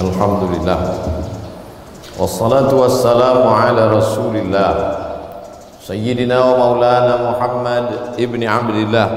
[0.00, 0.78] الحمد لله
[2.18, 4.74] والصلاة والسلام على رسول الله
[5.82, 7.86] سيدنا ومولانا محمد
[8.18, 9.08] ابن عبد الله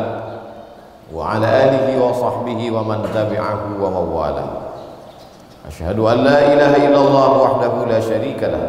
[1.13, 4.47] وعلى آله وصحبه ومن تبعه ومواله
[5.67, 8.65] أشهد أن لا إله إلا الله وحده لا شريك له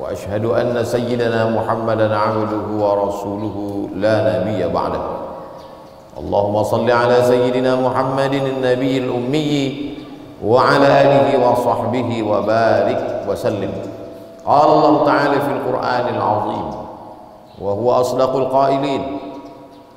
[0.00, 5.04] وأشهد أن سيدنا محمدا عبده ورسوله لا نبي بعده.
[6.18, 9.89] اللهم صل على سيدنا محمد النبي الأمي
[10.44, 13.72] وعلى آله وصحبه وبارك وسلم.
[14.46, 16.70] قال الله تعالى في القرآن العظيم
[17.60, 19.18] وهو أصدق القائلين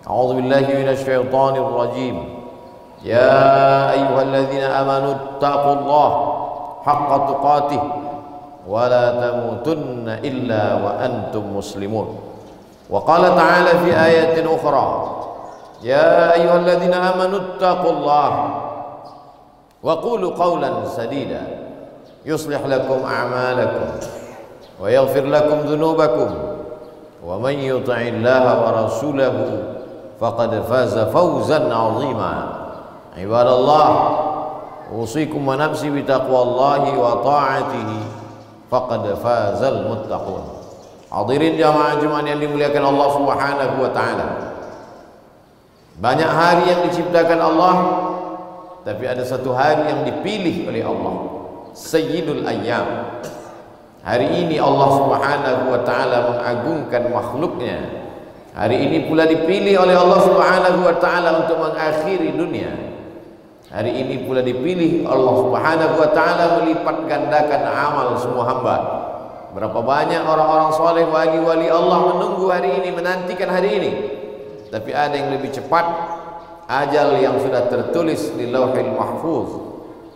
[0.10, 2.16] أعوذ بالله من الشيطان الرجيم.
[3.04, 6.10] يا أيها الذين آمنوا اتقوا الله
[6.86, 7.84] حق تقاته
[8.68, 12.08] ولا تموتن إلا وأنتم مسلمون.
[12.90, 14.88] وقال تعالى في آية أخرى
[15.84, 18.30] يا أيها الذين آمنوا اتقوا الله
[19.84, 21.44] وقولوا قولا سديدا.
[22.26, 23.88] يصلح لكم أعمالكم
[24.82, 26.30] ويغفر لكم ذنوبكم.
[27.28, 29.36] ومن يطع الله ورسوله
[30.20, 32.34] فقد فاز فوزا عظيما.
[33.18, 33.88] عباد الله
[34.92, 37.92] أوصيكم ونفسي بتقوى الله وطاعته.
[38.74, 40.44] فقد فاز المتقون.
[41.14, 44.28] Hadirin jamaah Jumat yang dimuliakan Allah Subhanahu wa taala.
[46.02, 47.74] Banyak hari yang diciptakan Allah
[48.84, 51.16] tapi ada satu hari yang dipilih oleh Allah.
[51.72, 53.18] Sayyidul Ayyam.
[54.04, 57.80] Hari ini Allah subhanahu wa ta'ala mengagungkan makhluknya.
[58.52, 62.72] Hari ini pula dipilih oleh Allah subhanahu wa ta'ala untuk mengakhiri dunia.
[63.72, 68.78] Hari ini pula dipilih Allah subhanahu wa ta'ala melipat gandakan amal semua hamba.
[69.56, 73.92] Berapa banyak orang-orang soleh wali-wali Allah menunggu hari ini menantikan hari ini.
[74.68, 75.86] Tapi ada yang lebih cepat
[76.82, 79.50] ajal yang sudah tertulis di lauhil mahfuz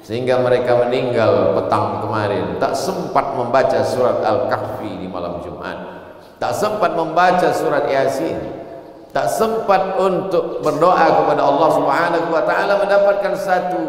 [0.02, 2.58] sehingga mereka meninggal petang kemarin.
[2.58, 5.78] Tak sempat membaca surat Al-Kahfi di malam Jumat.
[6.40, 8.40] Tak sempat membaca surat Yasin.
[9.12, 13.82] Tak sempat untuk berdoa kepada Allah Subhanahu wa taala mendapatkan satu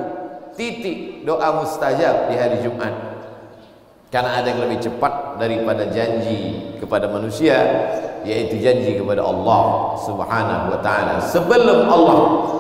[0.57, 2.91] titik doa mustajab di hari Jumat.
[4.09, 7.61] Karena ada yang lebih cepat daripada janji kepada manusia
[8.29, 11.17] yaitu janji kepada Allah Subhanahu wa taala.
[11.25, 12.19] Sebelum Allah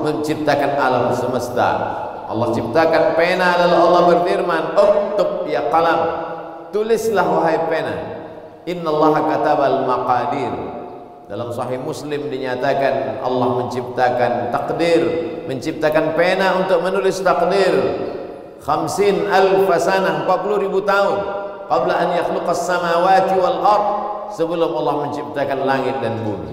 [0.08, 1.70] menciptakan alam semesta
[2.28, 6.00] Allah ciptakan pena lalu Allah berfirman uktub ya qalam.
[6.68, 7.94] Tulislah wahai pena.
[8.68, 10.52] Innallaha katabal maqadir.
[11.28, 15.02] Dalam sahih muslim dinyatakan Allah menciptakan takdir
[15.48, 17.72] menciptakan pena untuk menulis takdir.
[18.60, 21.18] Khamsin alf sanah 40 ribu tahun.
[21.68, 23.84] Qabla an yakhluqas samawati wal ard
[24.32, 26.52] sebelum Allah menciptakan langit dan bumi.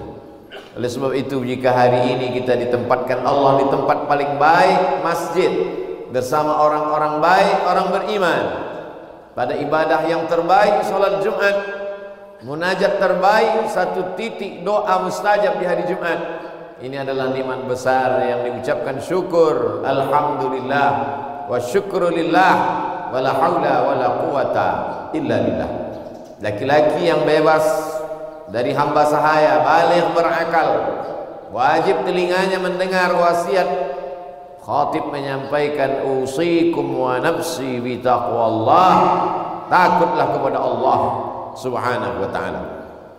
[0.76, 5.48] Oleh sebab itu jika hari ini kita ditempatkan Allah di tempat paling baik masjid
[6.12, 8.42] bersama orang-orang baik, orang beriman
[9.32, 11.56] pada ibadah yang terbaik salat Jumat,
[12.44, 16.44] munajat terbaik satu titik doa mustajab di hari Jumat.
[16.76, 20.88] Ini adalah nikmat besar yang diucapkan syukur alhamdulillah
[21.48, 22.54] wa syukrulillah
[23.16, 24.68] wala haula wala quwata
[25.16, 25.85] illa billah
[26.40, 27.64] laki-laki yang bebas
[28.52, 30.68] dari hamba sahaya balik berakal.
[31.50, 33.96] Wajib telinganya mendengar wasiat.
[34.66, 38.94] Khatib menyampaikan usikum wa nafsi bi taqwallah.
[39.70, 40.98] Takutlah kepada Allah
[41.54, 42.62] subhanahu wa ta'ala.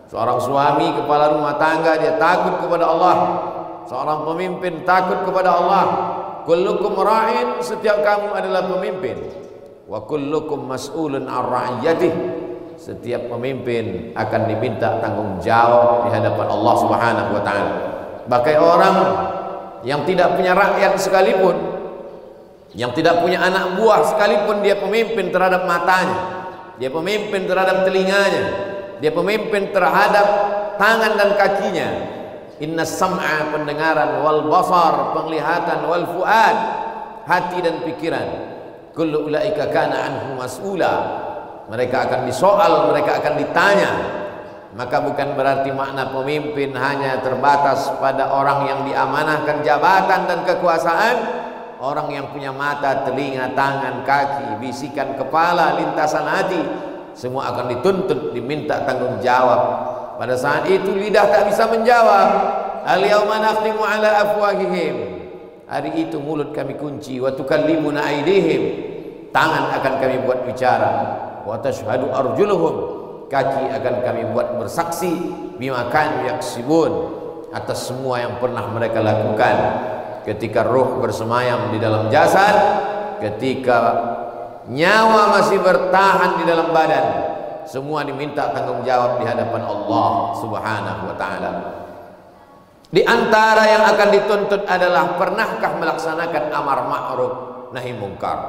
[0.08, 3.16] Seorang suami kepala rumah tangga dia takut kepada Allah.
[3.88, 5.84] Seorang pemimpin takut kepada Allah.
[6.48, 9.20] Kullukum ra'in setiap kamu adalah pemimpin.
[9.88, 11.48] Wa kullukum mas'ulun ar
[12.78, 17.74] setiap pemimpin akan diminta tanggung jawab di hadapan Allah Subhanahu wa taala.
[18.30, 18.96] Bagai orang
[19.82, 21.58] yang tidak punya rakyat sekalipun,
[22.78, 26.20] yang tidak punya anak buah sekalipun dia pemimpin terhadap matanya,
[26.78, 28.46] dia pemimpin terhadap telinganya,
[29.02, 30.28] dia pemimpin terhadap
[30.78, 31.90] tangan dan kakinya.
[32.58, 36.58] Inna sam'a pendengaran wal basar penglihatan wal fuad
[37.26, 38.28] hati dan pikiran.
[38.98, 41.27] Kullu ulaika kana anhu mas'ula
[41.68, 43.92] mereka akan disoal, mereka akan ditanya.
[44.78, 51.16] Maka bukan berarti makna pemimpin hanya terbatas pada orang yang diamanahkan jabatan dan kekuasaan,
[51.82, 56.62] orang yang punya mata, telinga, tangan, kaki, bisikan kepala, lintasan hati,
[57.18, 59.62] semua akan dituntut diminta tanggung jawab.
[60.22, 62.30] Pada saat itu lidah tak bisa menjawab.
[62.88, 64.96] Al-yauma ala afwahihim.
[65.68, 68.62] Hari itu mulut kami kunci wa aydihim.
[69.36, 72.76] Tangan akan kami buat bicara wa tashhadu arjuluhum.
[73.28, 75.12] Kaki akan kami buat bersaksi
[75.60, 76.92] bima kanu yaksibun
[77.52, 79.56] atas semua yang pernah mereka lakukan.
[80.28, 82.56] Ketika roh bersemayam di dalam jasad
[83.24, 83.80] ketika
[84.68, 87.06] nyawa masih bertahan di dalam badan
[87.68, 90.08] semua diminta tanggung jawab di hadapan Allah
[90.40, 91.52] Subhanahu wa taala.
[92.88, 97.34] Di antara yang akan dituntut adalah pernahkah melaksanakan amar ma'ruf
[97.76, 98.40] nahi mungkar?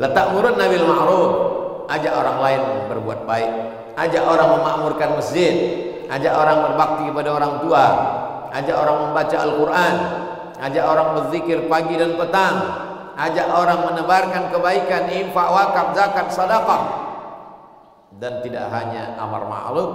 [0.00, 1.32] Letak murun nabil ma'ruf
[1.88, 2.60] ajak orang lain
[2.92, 3.50] berbuat baik.
[3.98, 5.54] Ajak orang memakmurkan masjid.
[6.08, 7.84] Ajak orang berbakti kepada orang tua.
[8.54, 9.94] Ajak orang membaca Al-Quran.
[10.58, 12.56] Ajak orang berzikir pagi dan petang.
[13.18, 16.82] Ajak orang menebarkan kebaikan infak wakaf zakat sedekah.
[18.18, 19.90] Dan tidak hanya amar ma'ruf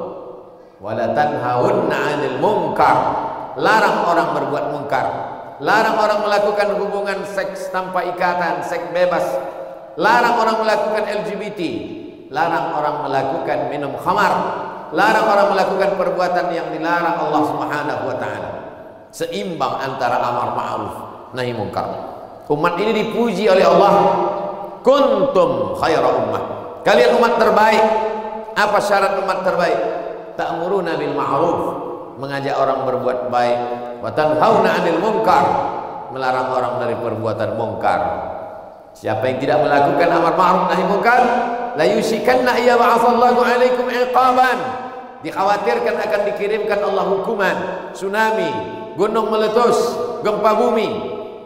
[0.84, 2.98] wala tanhauna 'anil munkar.
[3.54, 9.24] Larang orang berbuat mungkar larang orang melakukan hubungan seks tanpa ikatan seks bebas
[10.00, 11.62] larang orang melakukan LGBT
[12.34, 14.34] larang orang melakukan minum khamar
[14.94, 18.50] larang orang melakukan perbuatan yang dilarang Allah Subhanahu wa taala
[19.14, 20.94] seimbang antara amar ma'ruf
[21.38, 22.14] nahi munkar
[22.52, 23.94] Umat ini dipuji oleh Allah.
[24.84, 26.44] Kuntum khaira ummah.
[26.84, 27.84] Kalian umat terbaik.
[28.54, 29.80] Apa syarat umat terbaik?
[30.36, 31.60] Ta'muruna bil ma'ruf,
[32.18, 33.60] mengajak orang berbuat baik,
[34.02, 35.46] wa tanhauna 'anil munkar,
[36.10, 38.02] melarang orang dari perbuatan mungkar.
[38.94, 41.22] Siapa yang tidak melakukan amar ma'ruf nahi munkar,
[41.74, 44.58] la yusikanna iya ba'athallahu 'alaikum iqaban.
[45.26, 47.58] Dikhawatirkan akan dikirimkan Allah hukuman,
[47.96, 48.52] tsunami,
[48.94, 50.90] gunung meletus, gempa bumi,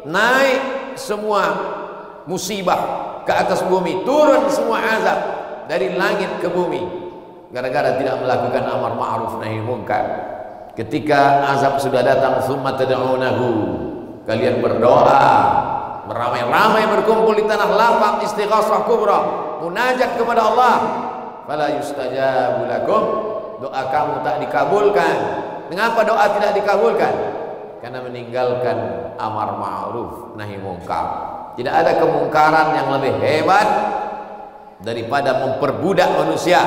[0.04, 0.62] naik
[1.00, 1.44] semua
[2.28, 5.20] musibah ke atas bumi turun semua azab
[5.72, 6.84] dari langit ke bumi.
[7.48, 10.04] Gara-gara tidak melakukan amar ma'ruf nahi munkar.
[10.76, 13.50] Ketika azab sudah datang summa tad'unahu.
[14.28, 15.24] Kalian berdoa
[16.32, 19.20] beramai-ramai berkumpul di tanah lapang istighasah kubra
[19.64, 20.76] munajat kepada Allah
[21.48, 23.04] fala yustajabu lakum
[23.64, 25.16] doa kamu tak dikabulkan
[25.72, 27.14] mengapa doa tidak dikabulkan
[27.82, 28.78] karena meninggalkan
[29.16, 31.06] amar ma'ruf nahi mungkar.
[31.58, 33.68] Tidak ada kemungkaran yang lebih hebat
[34.82, 36.62] daripada memperbudak manusia.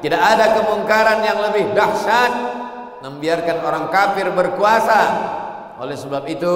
[0.00, 2.32] Tidak ada kemungkaran yang lebih dahsyat
[3.04, 5.00] membiarkan orang kafir berkuasa.
[5.82, 6.54] Oleh sebab itu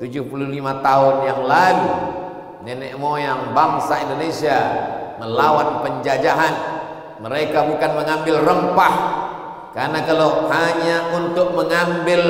[0.00, 0.32] 75
[0.80, 1.92] tahun yang lalu
[2.64, 4.58] nenek moyang bangsa Indonesia
[5.20, 6.80] melawan penjajahan.
[7.20, 8.94] Mereka bukan mengambil rempah
[9.76, 12.22] karena kalau hanya untuk mengambil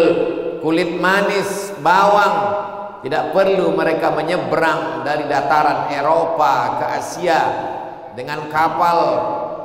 [0.59, 2.67] kulit manis, bawang.
[3.01, 7.41] Tidak perlu mereka menyeberang dari dataran Eropa ke Asia
[8.13, 8.99] dengan kapal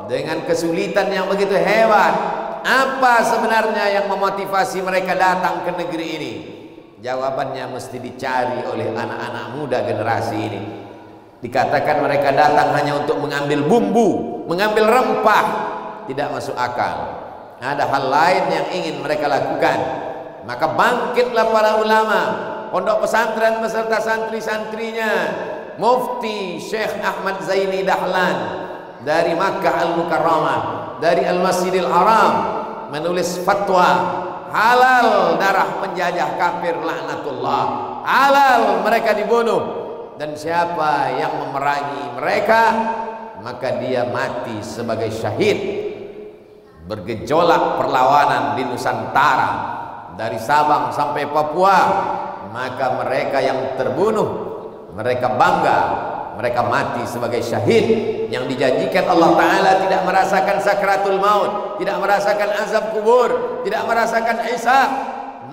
[0.07, 2.15] dengan kesulitan yang begitu hebat.
[2.63, 6.54] Apa sebenarnya yang memotivasi mereka datang ke negeri ini?
[7.05, 10.63] Jawabannya mesti dicari oleh anak-anak muda generasi ini.
[11.45, 15.45] Dikatakan mereka datang hanya untuk mengambil bumbu, mengambil rempah,
[16.09, 17.21] tidak masuk akal.
[17.61, 20.05] Ada hal lain yang ingin mereka lakukan
[20.45, 22.21] maka bangkitlah para ulama
[22.69, 25.11] pondok pesantren beserta santri-santrinya
[25.75, 28.37] Mufti Syekh Ahmad Zaini Dahlan
[29.03, 30.61] dari Makkah Al-Mukarramah
[31.01, 32.33] dari Al-Masjidil Haram
[32.93, 34.23] menulis fatwa
[34.55, 37.63] halal darah penjajah kafir laknatullah.
[38.07, 39.83] Halal mereka dibunuh.
[40.15, 42.63] Dan siapa yang memerangi mereka
[43.43, 45.83] maka dia mati sebagai syahid.
[46.87, 49.51] Bergejolak perlawanan di Nusantara
[50.15, 51.79] dari Sabang sampai Papua
[52.55, 54.29] maka mereka yang terbunuh
[54.95, 55.79] mereka bangga
[56.35, 57.85] mereka mati sebagai syahid.
[58.29, 64.89] Yang dijanjikan Allah Ta'ala tidak merasakan sakratul maut tidak merasakan azab kubur tidak merasakan hisab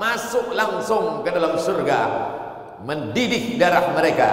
[0.00, 2.00] masuk langsung ke dalam surga
[2.80, 4.28] mendidih darah mereka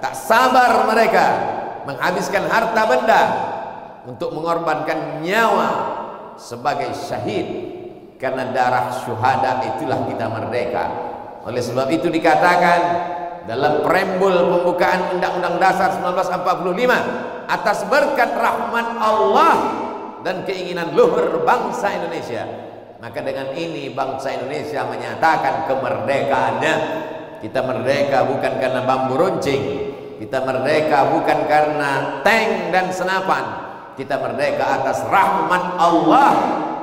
[0.00, 1.26] tak sabar mereka
[1.84, 3.22] menghabiskan harta benda
[4.04, 5.70] untuk mengorbankan nyawa
[6.36, 7.72] sebagai syahid.
[8.20, 10.84] Karena darah syuhada itulah kita merdeka.
[11.44, 12.80] Oleh sebab itu dikatakan
[13.44, 19.54] dalam preambul pembukaan Undang-Undang Dasar 1945 atas berkat rahmat Allah
[20.24, 22.48] dan keinginan luhur bangsa Indonesia
[23.04, 26.74] maka dengan ini bangsa Indonesia menyatakan kemerdekaannya.
[27.44, 33.44] Kita merdeka bukan karena bambu runcing kita merdeka bukan karena tank dan senapan
[33.98, 36.32] kita merdeka atas rahmat Allah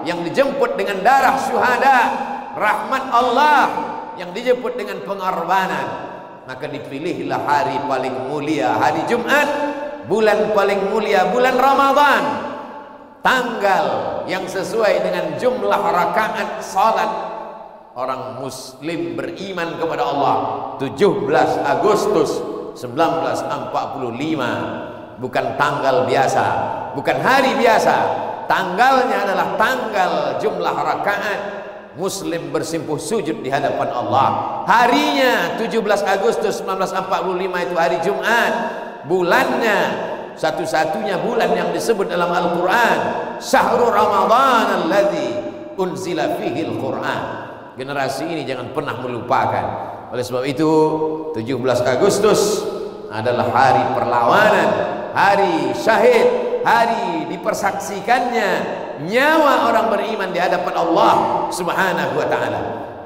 [0.03, 1.98] yang dijemput dengan darah syuhada
[2.60, 3.62] rahmat Allah
[4.20, 6.11] yang dijemput dengan pengorbanan
[6.45, 9.48] maka dipilihlah hari paling mulia hari Jumat
[10.10, 12.50] bulan paling mulia bulan Ramadan.
[13.21, 13.86] Tanggal
[14.25, 17.29] yang sesuai dengan jumlah rakaat salat.
[17.93, 20.36] Orang muslim beriman kepada Allah.
[20.81, 21.29] 17
[21.62, 22.41] Agustus
[22.74, 26.45] 1945 bukan tanggal biasa
[26.98, 27.95] bukan hari biasa.
[28.50, 31.61] Tanggalnya adalah tanggal jumlah rakaat
[31.95, 34.27] muslim bersimpuh sujud di hadapan Allah.
[34.67, 35.75] Harinya 17
[36.07, 38.53] Agustus 1945 itu hari Jumat.
[39.07, 39.79] Bulannya
[40.38, 42.98] satu-satunya bulan yang disebut dalam Al-Quran.
[43.41, 45.29] Syahrul Ramadan alladzi
[45.75, 47.21] unzila fihi Al-Quran.
[47.75, 49.65] Generasi ini jangan pernah melupakan.
[50.12, 50.71] Oleh sebab itu
[51.33, 52.62] 17 Agustus
[53.12, 54.69] adalah hari perlawanan
[55.12, 56.27] hari syahid
[56.63, 61.13] hari dipersaksikannya nyawa orang beriman di hadapan Allah
[61.50, 62.62] Subhanahu wa taala.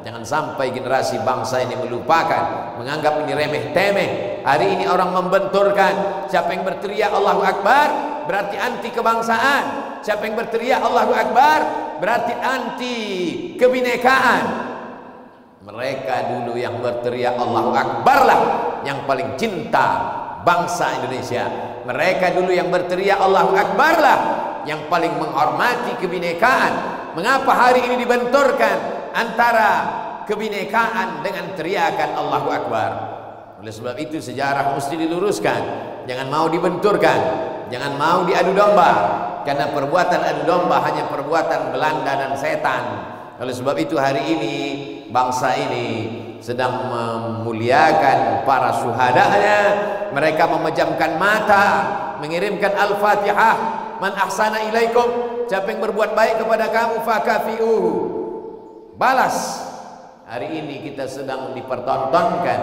[0.06, 4.10] Jangan sampai generasi bangsa ini melupakan, menganggap ini remeh temeh.
[4.46, 7.88] Hari ini orang membenturkan, siapa yang berteriak Allahu Akbar
[8.30, 9.64] berarti anti kebangsaan.
[10.06, 11.60] Siapa yang berteriak Allahu Akbar
[11.98, 12.98] berarti anti
[13.58, 14.44] kebinekaan.
[15.66, 18.42] Mereka dulu yang berteriak Allahu Akbar lah
[18.86, 19.88] yang paling cinta
[20.46, 21.50] bangsa Indonesia.
[21.90, 26.74] Mereka dulu yang berteriak Allahu Akbar lah yang paling menghormati kebinekaan.
[27.16, 28.78] Mengapa hari ini dibenturkan
[29.16, 29.70] antara
[30.28, 32.92] kebinekaan dengan teriakan Allahu Akbar?
[33.62, 35.62] Oleh sebab itu sejarah mesti diluruskan.
[36.06, 37.20] Jangan mau dibenturkan,
[37.72, 38.92] jangan mau diadu domba.
[39.46, 42.84] Karena perbuatan adu domba hanya perbuatan Belanda dan setan.
[43.38, 44.56] Oleh sebab itu hari ini
[45.14, 45.88] bangsa ini
[46.42, 49.60] sedang memuliakan para syuhadanya
[50.14, 51.66] mereka memejamkan mata
[52.22, 55.08] mengirimkan al-fatihah man ahsana ilaikum.
[55.46, 57.92] Siapa yang berbuat baik kepada kamu fakafi'uhu.
[58.98, 59.68] Balas.
[60.26, 62.62] Hari ini kita sedang dipertontonkan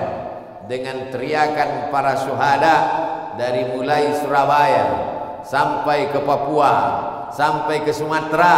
[0.66, 2.76] dengan teriakan para syuhada
[3.38, 4.86] dari mulai Surabaya
[5.46, 6.74] sampai ke Papua
[7.32, 8.56] sampai ke Sumatera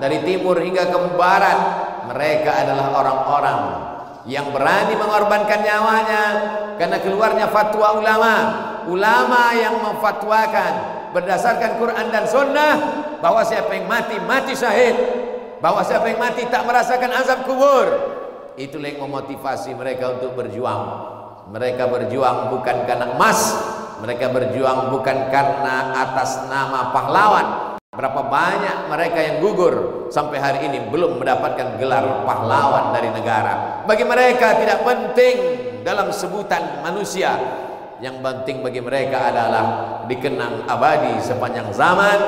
[0.00, 1.58] dari timur hingga ke barat.
[2.06, 3.60] Mereka adalah orang-orang
[4.30, 6.22] yang berani mengorbankan nyawanya
[6.80, 8.34] karena keluarnya fatwa ulama.
[8.86, 12.74] Ulama yang memfatwakan berdasarkan Quran dan Sunnah
[13.20, 14.96] bahwa siapa yang mati mati syahid
[15.60, 17.86] bahwa siapa yang mati tak merasakan azab kubur
[18.56, 20.82] itulah yang memotivasi mereka untuk berjuang
[21.50, 23.54] mereka berjuang bukan karena emas
[24.02, 30.92] mereka berjuang bukan karena atas nama pahlawan Berapa banyak mereka yang gugur sampai hari ini
[30.92, 33.80] belum mendapatkan gelar pahlawan dari negara.
[33.88, 35.36] Bagi mereka tidak penting
[35.80, 37.40] dalam sebutan manusia.
[37.96, 39.64] Yang penting bagi mereka adalah
[40.04, 42.18] dikenang abadi sepanjang zaman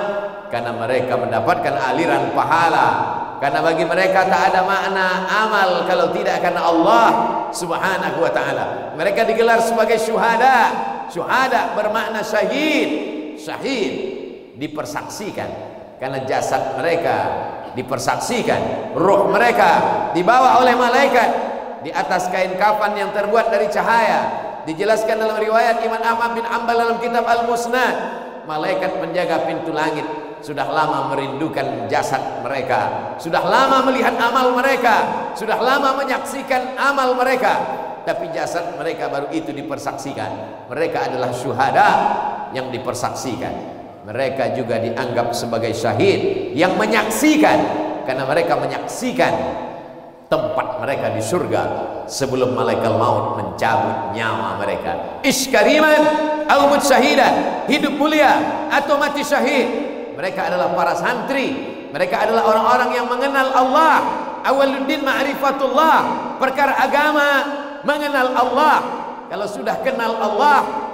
[0.49, 2.89] karena mereka mendapatkan aliran pahala.
[3.39, 7.09] Karena bagi mereka tak ada makna amal kalau tidak karena Allah
[7.55, 8.97] Subhanahu wa taala.
[8.97, 10.73] Mereka digelar sebagai syuhada.
[11.13, 12.89] Syuhada bermakna syahid.
[13.39, 13.93] Syahid
[14.59, 15.51] dipersaksikan
[16.03, 17.17] karena jasad mereka
[17.79, 21.31] dipersaksikan roh mereka dibawa oleh malaikat
[21.87, 26.77] di atas kain kafan yang terbuat dari cahaya dijelaskan dalam riwayat Imam Ahmad bin Ambal
[26.79, 27.95] dalam kitab Al-Musnad.
[28.49, 30.09] Malaikat penjaga pintu langit.
[30.41, 33.13] Sudah lama merindukan jasad mereka.
[33.19, 35.31] Sudah lama melihat amal mereka.
[35.35, 37.59] Sudah lama menyaksikan amal mereka.
[38.09, 40.65] Tapi jasad mereka baru itu dipersaksikan.
[40.73, 41.89] Mereka adalah syuhada
[42.57, 43.77] yang dipersaksikan.
[44.09, 47.59] Mereka juga dianggap sebagai syahid yang menyaksikan.
[48.09, 49.68] Karena mereka menyaksikan
[50.29, 51.63] tempat mereka di surga
[52.05, 55.21] sebelum malaikat maut mencabut nyawa mereka.
[55.25, 56.05] Iskariman
[56.49, 59.69] au syahidan hidup mulia atau mati syahid.
[60.17, 61.77] Mereka adalah para santri.
[61.89, 63.95] Mereka adalah orang-orang yang mengenal Allah.
[64.45, 65.97] Awaluddin ma'rifatullah
[66.37, 67.29] perkara agama
[67.83, 68.77] mengenal Allah.
[69.29, 70.88] Kalau sudah kenal Allah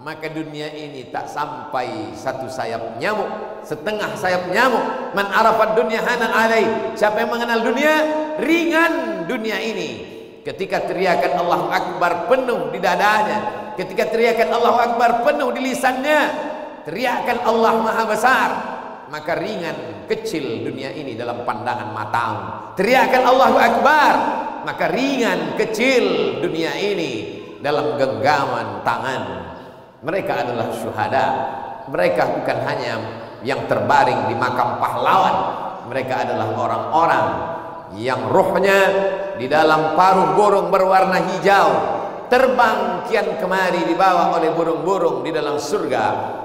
[0.00, 5.12] maka dunia ini tak sampai satu sayap nyamuk setengah sayap nyamuk.
[5.12, 6.96] Man arafat dunia hanan alai.
[6.96, 7.94] Siapa yang mengenal dunia?
[8.40, 10.20] Ringan dunia ini.
[10.40, 13.38] Ketika teriakan Allah Akbar penuh di dadanya
[13.76, 16.20] ketika teriakan Allah Akbar penuh di lisannya
[16.88, 18.50] teriakan Allah Maha Besar
[19.12, 22.72] maka ringan kecil dunia ini dalam pandangan matamu.
[22.72, 24.12] Teriakan Allah Akbar
[24.64, 29.49] maka ringan kecil dunia ini dalam genggaman tangan
[30.00, 31.26] mereka adalah syuhada.
[31.90, 32.92] Mereka bukan hanya
[33.44, 35.36] yang terbaring di makam pahlawan.
[35.92, 37.26] Mereka adalah orang-orang
[37.98, 38.80] yang rohnya
[39.36, 41.98] di dalam paruh burung berwarna hijau.
[42.30, 46.04] Terbang kian kemari dibawa oleh burung-burung di dalam surga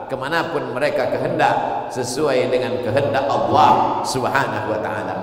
[0.09, 5.15] kemanapun mereka kehendak sesuai dengan kehendak Allah Subhanahu wa taala.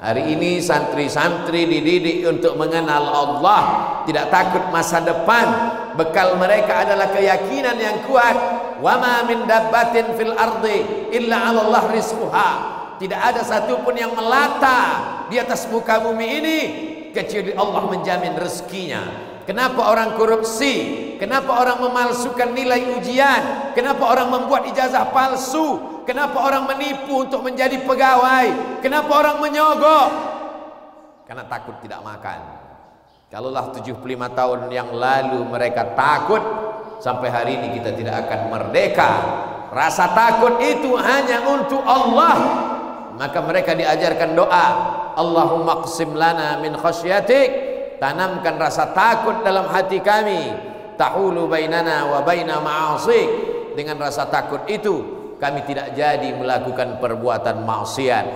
[0.00, 3.62] Hari ini santri-santri dididik untuk mengenal Allah,
[4.08, 5.46] tidak takut masa depan.
[5.98, 8.36] Bekal mereka adalah keyakinan yang kuat.
[8.78, 12.50] Wa ma min dabbatin fil ardi illa Allah rizquha.
[13.00, 14.80] Tidak ada satupun yang melata
[15.32, 16.58] di atas muka bumi ini
[17.16, 19.02] kecuali Allah menjamin rezekinya.
[19.48, 20.74] Kenapa orang korupsi?
[21.16, 23.72] Kenapa orang memalsukan nilai ujian?
[23.72, 26.00] Kenapa orang membuat ijazah palsu?
[26.04, 28.78] Kenapa orang menipu untuk menjadi pegawai?
[28.84, 30.10] Kenapa orang menyogok?
[31.24, 32.59] Karena takut tidak makan.
[33.30, 33.94] Kalaulah 75
[34.34, 36.42] tahun yang lalu mereka takut
[36.98, 39.10] sampai hari ini kita tidak akan merdeka.
[39.70, 42.66] Rasa takut itu hanya untuk Allah.
[43.14, 44.66] Maka mereka diajarkan doa
[45.14, 47.70] Allahumma qsim lana min khasyatik.
[48.02, 50.50] Tanamkan rasa takut dalam hati kami.
[50.98, 53.30] Tahulu bainana wa baina ma'asik.
[53.78, 55.06] Dengan rasa takut itu
[55.38, 58.26] kami tidak jadi melakukan perbuatan maksiat.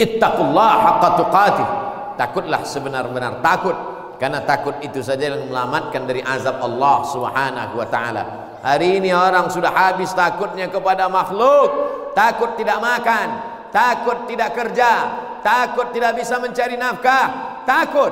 [0.00, 1.87] Ittaqullah haqqa tuqatih
[2.18, 3.78] takutlah sebenar-benar takut.
[4.18, 8.22] Karena takut itu saja yang melamatkan dari azab Allah Subhanahu wa taala.
[8.58, 11.70] Hari ini orang sudah habis takutnya kepada makhluk.
[12.18, 13.28] Takut tidak makan.
[13.70, 14.90] Takut tidak kerja.
[15.38, 17.62] Takut tidak bisa mencari nafkah.
[17.62, 18.10] Takut.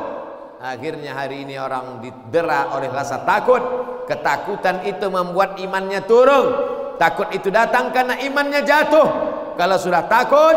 [0.63, 3.61] Akhirnya hari ini orang didera oleh rasa takut.
[4.07, 6.47] Ketakutan itu membuat imannya turun.
[7.03, 9.09] Takut itu datang karena imannya jatuh.
[9.59, 10.55] Kalau sudah takut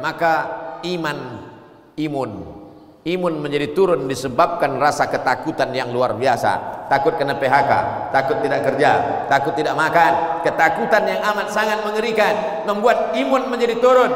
[0.00, 0.48] maka
[0.86, 1.44] iman
[1.98, 2.57] imun
[3.14, 6.84] imun menjadi turun disebabkan rasa ketakutan yang luar biasa.
[6.88, 7.72] Takut kena PHK
[8.12, 8.90] takut tidak kerja
[9.28, 10.44] takut tidak makan.
[10.44, 14.12] Ketakutan yang amat sangat mengerikan membuat imun menjadi turun.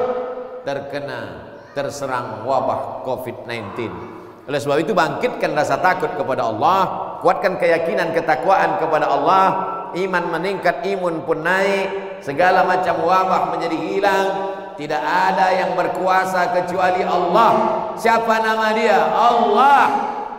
[0.63, 6.81] Terkena terserang wabah COVID-19 oleh sebab itu bangkitkan rasa takut kepada Allah
[7.23, 9.47] kuatkan keyakinan ketakwaan kepada Allah.
[9.93, 12.19] Iman meningkat imun pun naik.
[12.25, 14.29] Segala macam wabah menjadi hilang
[14.77, 17.53] tidak ada yang berkuasa kecuali Allah.
[17.97, 18.99] Siapa nama dia?
[18.99, 19.85] Allah.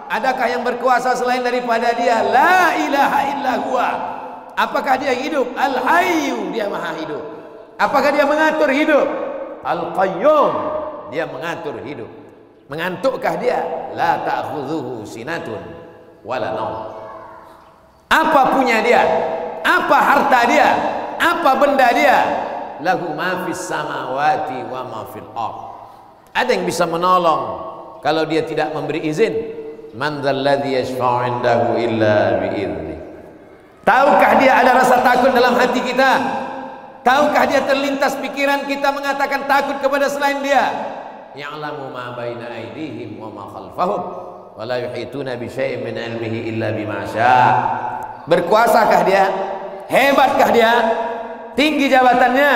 [0.10, 2.22] Adakah yang berkuasa selain daripada dia?
[2.22, 3.90] La ilaha illa huwa.
[4.54, 5.54] Apakah dia hidup?
[5.58, 7.24] Al hayyu dia maha hidup.
[7.82, 9.08] Apakah dia mengatur hidup?
[9.66, 10.52] Al qayyum
[11.10, 12.12] dia mengatur hidup.
[12.70, 13.60] Mengantukkah dia?
[13.98, 15.62] La ta'khudhuhu sinatun
[16.22, 17.04] wala naum
[18.14, 19.02] apa punya dia?
[19.66, 20.70] Apa harta dia?
[21.18, 22.18] Apa benda dia
[22.84, 25.58] lahu ma fis samawati wa ma fil ard.
[26.36, 27.44] Ada yang bisa menolong
[28.04, 29.34] kalau dia tidak memberi izin.
[29.94, 32.94] Man dzalladzi yashfa'u indahu illa bi idzni
[33.84, 36.12] tahukah dia ada rasa takut dalam hati kita?
[37.04, 40.72] Tahukah dia terlintas pikiran kita mengatakan takut kepada selain dia?
[41.36, 44.02] Ya'lamu ma baina aydihim wa ma khalfahum
[44.56, 47.52] wa la yuhituna bi syai'in min ilmihi illa bima syaa.
[48.24, 49.28] Berkuasakah dia?
[49.92, 50.72] Hebatkah dia
[51.54, 52.54] tinggi jabatannya.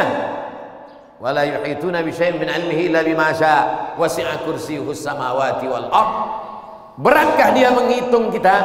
[1.18, 6.14] Wala yuhituna bi syai'in min ilmihi illa bima syaa wasi'a kursiyyuhu samawati wal ard.
[7.02, 8.56] Beratkah dia menghitung kita?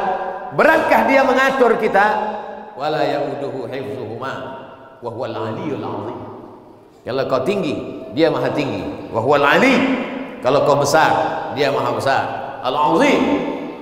[0.53, 2.05] Beratkah dia mengatur kita?
[2.77, 4.33] Wala yauduhu hifzuhuma.
[5.01, 6.19] Wa huwal aliyyul azim.
[7.03, 9.09] Kalau kau tinggi dia maha tinggi.
[9.09, 9.73] Wa huwal ali.
[10.45, 11.11] Kalau kau besar
[11.57, 12.23] dia maha besar.
[12.61, 13.21] Al azim.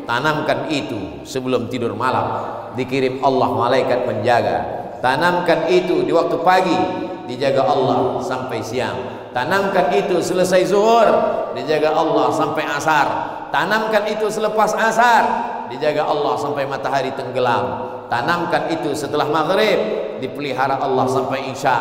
[0.08, 2.40] Tanamkan itu sebelum tidur malam.
[2.80, 6.78] Dikirim Allah malaikat penjaga tanamkan itu di waktu pagi
[7.26, 8.98] dijaga Allah sampai siang.
[9.32, 11.08] Tanamkan itu selesai zuhur
[11.56, 13.08] dijaga Allah sampai asar.
[13.52, 15.24] Tanamkan itu selepas asar
[15.72, 17.92] dijaga Allah sampai matahari tenggelam.
[18.12, 19.80] Tanamkan itu setelah maghrib
[20.20, 21.80] dipelihara Allah sampai isya.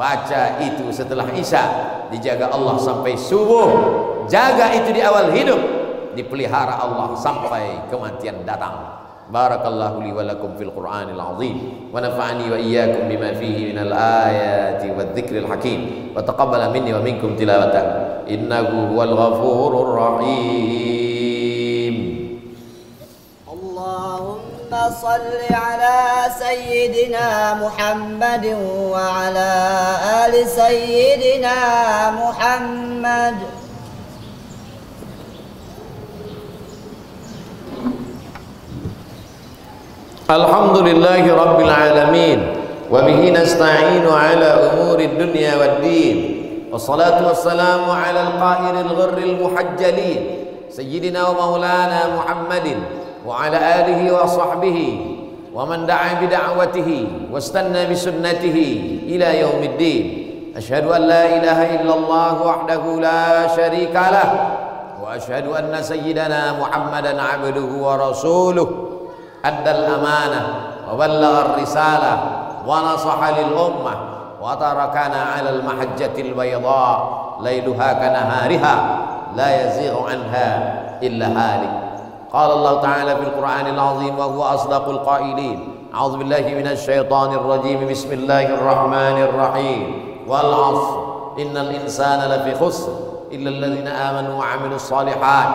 [0.00, 1.64] Baca itu setelah isya
[2.08, 3.68] dijaga Allah sampai subuh.
[4.24, 5.60] Jaga itu di awal hidup
[6.16, 13.34] dipelihara Allah sampai kematian datang بارك الله لي ولكم في القرآن العظيم ونفعني وإياكم بما
[13.34, 16.10] فيه من الآيات والذكر الحكيم.
[16.16, 17.82] وتقبل مني ومنكم تلاوته.
[18.30, 21.20] إنه هو الغفور الرحيم.
[23.52, 25.98] اللهم صل على
[26.38, 28.46] سيدنا محمد
[28.90, 29.52] وعلى
[30.26, 31.58] آل سيدنا
[32.10, 33.34] محمد.
[40.30, 42.38] الحمد لله رب العالمين
[42.90, 46.16] وبه نستعين على أمور الدنيا والدين
[46.72, 50.20] والصلاة والسلام على القائر الغر المحجلين
[50.70, 52.66] سيدنا ومولانا محمد
[53.26, 54.78] وعلى آله وصحبه
[55.54, 58.58] ومن دعا بدعوته واستنى بسنته
[59.06, 60.04] إلى يوم الدين.
[60.56, 64.30] أشهد أن لا إله إلا الله وحده لا شريك له
[65.02, 68.68] وأشهد أن سيدنا محمدا عبده ورسوله.
[69.44, 70.54] أدى الأمانة
[70.92, 72.18] وبلغ الرسالة
[72.66, 73.94] ونصح للأمة
[74.42, 78.98] وتركنا على المحجة البيضاء ليلها كنهارها
[79.36, 81.70] لا يزيغ عنها إلا هالك.
[82.32, 88.12] قال الله تعالى في القرآن العظيم وهو أصدق القائلين أعوذ بالله من الشيطان الرجيم بسم
[88.12, 90.10] الله الرحمن الرحيم.
[90.28, 90.98] والعصر
[91.38, 92.92] إن الإنسان لفي خسر
[93.32, 95.48] إلا الذين آمنوا وعملوا الصالحات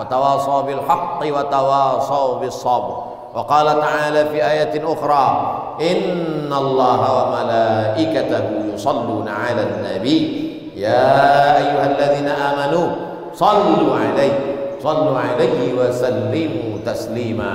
[0.00, 3.11] وتواصوا بالحق وتواصوا بالصبر.
[3.34, 5.24] وقال تعالى في آية أخرى
[5.80, 10.20] إن الله وملائكته يصلون على النبي.
[10.76, 12.88] يا أيها الذين آمنوا
[13.34, 14.36] صلوا عليه
[14.82, 17.54] صلوا عليه وسلموا تسليما.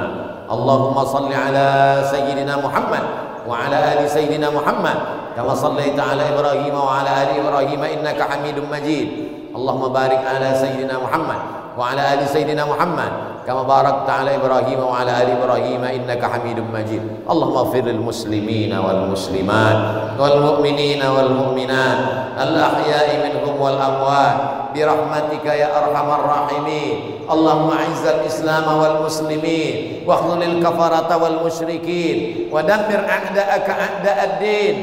[0.52, 1.68] اللهم صل على
[2.12, 3.04] سيدنا محمد
[3.50, 4.98] وعلى آل سيدنا محمد
[5.36, 9.10] كما صليت على إبراهيم وعلى آل إبراهيم إنك حميد مجيد.
[9.56, 11.42] اللهم بارك على سيدنا محمد
[11.78, 13.12] وعلى آل سيدنا محمد
[13.48, 17.02] كما باركت على إبراهيم وعلى آل إبراهيم إنك حميد مجيد.
[17.30, 19.78] اللهم اغفر للمسلمين والمسلمات
[20.20, 22.00] والمؤمنين والمؤمنات
[22.44, 24.38] الأحياء منهم والأموات
[24.76, 26.96] برحمتك يا أرحم الراحمين.
[27.32, 32.18] اللهم أعز الإسلام والمسلمين واخذل الكفرة والمشركين
[32.52, 34.76] ودمر أعداءك أعداء الدين.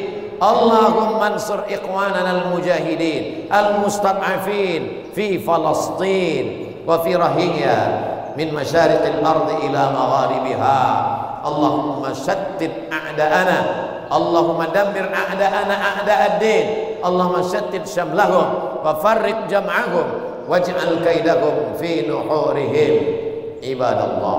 [0.42, 4.82] اللهم انصر إخواننا المجاهدين المستضعفين
[5.14, 6.63] في فلسطين.
[6.88, 7.76] وفي رهية
[8.38, 10.78] من مشارق الأرض إلى مغاربها.
[11.46, 13.58] اللهم شتت أعداءنا.
[14.12, 16.66] اللهم دمر أعداءنا أعداء الدين.
[17.04, 18.46] اللهم شتت شملهم
[18.84, 20.06] وفرق جمعهم.
[20.48, 22.92] واجعل كيدهم في نحورهم.
[23.64, 24.38] عباد الله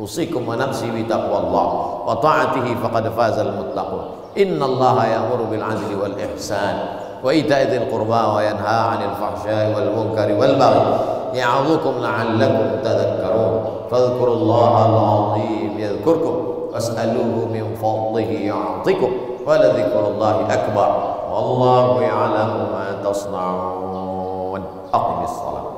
[0.00, 1.68] أوصيكم ونفسي بتقوى الله
[2.06, 4.04] وطاعته فقد فاز المتقون
[4.38, 6.76] إن الله يأمر بالعدل والإحسان
[7.24, 11.21] وإيتاء ذي القربى وينهى عن الفحشاء والمنكر والبغي.
[11.34, 13.64] يعظكم لعلكم تذكرون.
[13.90, 16.34] فاذكروا الله العظيم يذكركم.
[16.72, 19.12] واسألوه من فضله يعطكم
[19.46, 20.88] ولذكر الله أكبر.
[21.34, 24.62] والله يعلم ما تصنعون.
[24.94, 25.71] أقم الصلاة.